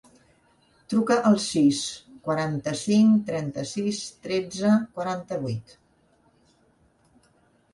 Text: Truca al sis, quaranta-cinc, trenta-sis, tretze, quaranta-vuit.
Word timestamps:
Truca 0.91 1.17
al 1.29 1.35
sis, 1.43 1.81
quaranta-cinc, 2.29 3.19
trenta-sis, 3.27 4.01
tretze, 4.25 4.73
quaranta-vuit. 4.97 5.77